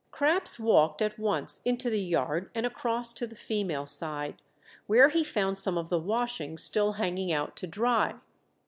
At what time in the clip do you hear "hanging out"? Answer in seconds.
6.93-7.55